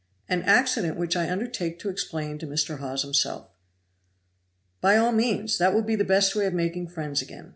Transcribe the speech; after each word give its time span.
"An 0.27 0.41
accident 0.41 0.97
which 0.97 1.15
I 1.15 1.29
undertake 1.29 1.77
to 1.77 1.89
explain 1.89 2.39
to 2.39 2.47
Mr. 2.47 2.79
Hawes 2.79 3.03
himself." 3.03 3.51
"By 4.81 4.97
all 4.97 5.11
means; 5.11 5.59
that 5.59 5.75
will 5.75 5.83
be 5.83 5.95
the 5.95 6.03
best 6.03 6.33
way 6.35 6.47
of 6.47 6.55
making 6.55 6.87
friends 6.87 7.21
again. 7.21 7.49